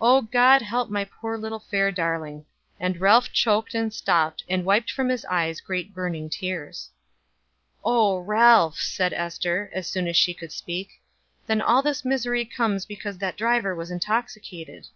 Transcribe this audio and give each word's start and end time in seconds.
Oh 0.00 0.22
God 0.22 0.62
help 0.62 0.88
my 0.88 1.04
poor 1.04 1.36
little 1.36 1.58
fair 1.58 1.90
darling." 1.90 2.46
And 2.78 3.00
Ralph 3.00 3.32
choked 3.32 3.74
and 3.74 3.92
stopped, 3.92 4.44
and 4.48 4.64
wiped 4.64 4.88
from 4.92 5.08
his 5.08 5.24
eyes 5.24 5.60
great 5.60 5.92
burning 5.92 6.30
tears. 6.30 6.90
"Oh 7.84 8.18
Ralph!" 8.20 8.78
said 8.78 9.12
Ester, 9.12 9.72
as 9.74 9.88
soon 9.88 10.06
as 10.06 10.16
she 10.16 10.32
could 10.32 10.52
speak. 10.52 11.00
"Then 11.48 11.60
all 11.60 11.82
this 11.82 12.04
misery 12.04 12.44
comes 12.44 12.86
because 12.86 13.18
that 13.18 13.36
driver 13.36 13.74
was 13.74 13.90
intoxicated." 13.90 14.86